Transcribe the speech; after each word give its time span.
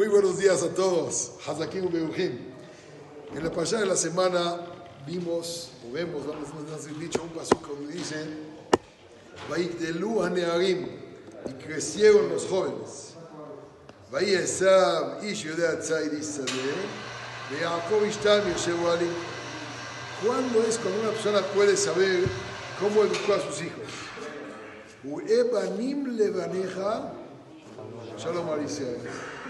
Muy 0.00 0.08
buenos 0.08 0.38
días 0.38 0.62
a 0.62 0.70
todos. 0.70 1.32
Hazakim 1.46 1.92
Beujim. 1.92 2.38
En 3.34 3.44
la 3.44 3.52
pasada 3.52 3.82
de 3.82 3.88
la 3.88 3.96
semana 3.96 4.58
vimos, 5.06 5.72
o 5.86 5.92
vemos, 5.92 6.26
vamos 6.26 6.48
a 6.72 6.74
hacer 6.74 6.94
dicho, 6.94 7.22
un 7.22 7.28
paso 7.28 7.54
donde 7.68 7.92
dice, 7.92 8.16
Vaikdelu 9.50 10.22
Hanearim, 10.22 10.88
y 11.46 11.52
crecieron 11.62 12.30
los 12.30 12.46
jóvenes. 12.46 13.12
Vayesab 14.10 15.22
Ish 15.22 15.44
Yodea 15.44 15.78
Tzair 15.80 16.14
Isabel, 16.14 16.80
Yaakov 17.60 18.06
Ishtam 18.06 18.50
Yoshevu 18.50 18.88
Ali. 18.88 19.06
¿Cuándo 20.24 20.62
es 20.62 20.78
cuando 20.78 20.98
una 21.02 21.10
persona 21.10 21.42
puede 21.54 21.76
saber 21.76 22.24
cómo 22.80 23.02
educó 23.02 23.34
a 23.34 23.40
sus 23.40 23.60
hijos? 23.60 23.84
Uebanim 25.04 26.16
levaneja, 26.16 27.12
Shalom 28.16 28.48
Alisea. 28.48 28.96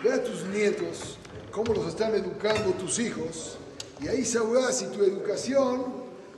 Ve 0.02 0.10
a 0.10 0.24
tus 0.24 0.44
nietos 0.46 1.18
cómo 1.50 1.74
los 1.74 1.88
están 1.88 2.14
educando 2.14 2.70
tus 2.72 2.98
hijos 2.98 3.58
y 4.02 4.08
ahí 4.08 4.24
sabrás 4.24 4.78
si 4.78 4.86
tu 4.86 5.02
educación 5.04 5.84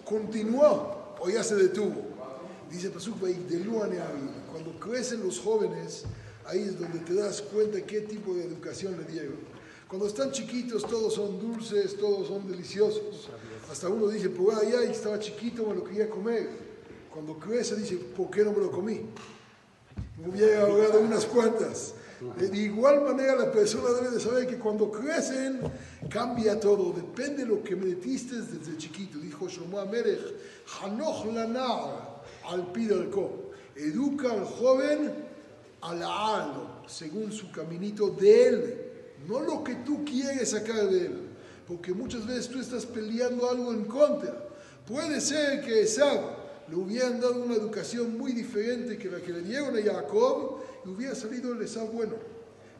continuó 0.04 1.14
o 1.20 1.30
ya 1.30 1.44
se 1.44 1.54
detuvo. 1.54 2.02
Dice 2.68 2.90
Pasuk 2.90 3.18
cuando 4.50 4.80
crecen 4.80 5.22
los 5.22 5.38
jóvenes, 5.38 6.04
ahí 6.44 6.60
es 6.60 6.80
donde 6.80 6.98
te 7.00 7.14
das 7.14 7.40
cuenta 7.40 7.80
qué 7.82 8.00
tipo 8.00 8.34
de 8.34 8.46
educación 8.46 8.96
le 8.98 9.04
dieron. 9.04 9.36
Cuando 9.86 10.08
están 10.08 10.32
chiquitos 10.32 10.84
todos 10.84 11.14
son 11.14 11.38
dulces, 11.38 11.96
todos 11.96 12.26
son 12.26 12.50
deliciosos. 12.50 13.28
Hasta 13.70 13.88
uno 13.88 14.08
dice, 14.08 14.28
pues 14.30 14.58
ah, 14.58 14.64
ya 14.64 14.82
estaba 14.82 15.20
chiquito, 15.20 15.66
me 15.66 15.74
lo 15.76 15.84
quería 15.84 16.10
comer. 16.10 16.48
Cuando 17.12 17.38
crece 17.38 17.76
dice, 17.76 17.94
¿por 17.96 18.28
qué 18.28 18.42
no 18.42 18.50
me 18.50 18.58
lo 18.58 18.72
comí? 18.72 19.02
Me 20.18 20.30
hubiera 20.30 20.62
ahorrado 20.62 21.00
unas 21.00 21.26
cuantas. 21.26 21.94
De 22.38 22.56
igual 22.56 23.02
manera 23.02 23.34
la 23.34 23.50
persona 23.50 23.90
debe 23.94 24.10
de 24.10 24.20
saber 24.20 24.46
que 24.46 24.58
cuando 24.58 24.90
crecen 24.90 25.60
cambia 26.08 26.58
todo, 26.60 26.92
depende 26.92 27.38
de 27.38 27.46
lo 27.46 27.62
que 27.62 27.74
metiste 27.74 28.36
desde 28.36 28.76
chiquito. 28.78 29.18
Dijo 29.18 29.48
Shlomo 29.48 29.80
Amelech, 29.80 30.20
Hanoch 30.80 31.26
lanar 31.26 32.22
al 32.48 32.70
pidalco. 32.72 33.50
Educa 33.74 34.32
al 34.32 34.44
joven 34.44 35.12
al 35.80 36.02
alo, 36.02 36.82
según 36.86 37.32
su 37.32 37.50
caminito 37.50 38.10
de 38.10 38.46
él, 38.46 38.78
no 39.26 39.40
lo 39.40 39.64
que 39.64 39.76
tú 39.76 40.04
quieres 40.04 40.50
sacar 40.50 40.88
de 40.88 41.06
él. 41.06 41.28
Porque 41.66 41.92
muchas 41.92 42.26
veces 42.26 42.48
tú 42.48 42.60
estás 42.60 42.86
peleando 42.86 43.50
algo 43.50 43.72
en 43.72 43.84
contra. 43.84 44.48
Puede 44.86 45.20
ser 45.20 45.64
que 45.64 45.82
Esab 45.82 46.20
le 46.68 46.76
hubieran 46.76 47.20
dado 47.20 47.42
una 47.42 47.54
educación 47.54 48.16
muy 48.16 48.32
diferente 48.32 48.96
que 48.96 49.10
la 49.10 49.20
que 49.20 49.32
le 49.32 49.42
dieron 49.42 49.76
a 49.76 49.82
Jacob 49.82 50.60
y 50.84 50.88
hubiera 50.88 51.14
salido 51.14 51.52
el 51.52 51.62
Esab 51.62 51.90
bueno. 51.90 52.14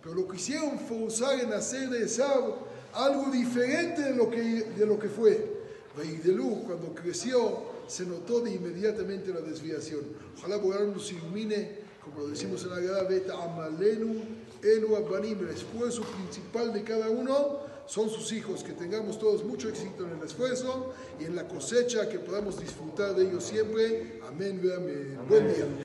Pero 0.03 0.15
lo 0.15 0.29
quisieron 0.29 0.79
forzar 0.79 1.41
en 1.41 1.53
hacer 1.53 1.89
de 1.91 2.05
Esab 2.05 2.55
algo 2.93 3.31
diferente 3.31 4.03
de 4.03 4.15
lo 4.15 4.31
que, 4.31 4.43
de 4.43 4.87
lo 4.87 4.99
que 4.99 5.09
fue. 5.09 5.63
Veidelú, 5.97 6.63
cuando 6.67 6.95
creció, 6.95 7.63
se 7.87 8.07
notó 8.07 8.41
de 8.41 8.53
inmediatamente 8.53 9.33
la 9.33 9.41
desviación. 9.41 10.01
Ojalá 10.39 10.57
Borán 10.57 10.93
nos 10.93 11.13
ilumine, 11.13 11.79
como 12.03 12.21
lo 12.21 12.29
decimos 12.29 12.65
en 12.65 12.71
la 12.71 12.81
Gada, 12.81 13.03
Beta 13.05 13.35
Amalenu, 13.43 14.23
Elu 14.63 14.97
Abanim, 14.97 15.39
el 15.41 15.51
esfuerzo 15.51 16.03
principal 16.03 16.73
de 16.73 16.83
cada 16.83 17.11
uno 17.11 17.61
son 17.87 18.09
sus 18.09 18.33
hijos, 18.33 18.63
que 18.63 18.73
tengamos 18.73 19.19
todos 19.19 19.45
mucho 19.45 19.69
éxito 19.69 20.05
en 20.05 20.19
el 20.19 20.25
esfuerzo 20.25 20.95
y 21.21 21.25
en 21.25 21.37
la 21.37 21.47
cosecha, 21.47 22.09
que 22.09 22.19
podamos 22.19 22.61
disfrutar 22.61 23.15
de 23.15 23.25
ellos 23.29 23.45
siempre. 23.45 24.21
Amén, 24.27 24.61
amén. 24.77 25.19
Buen 25.29 25.49
día. 25.49 25.67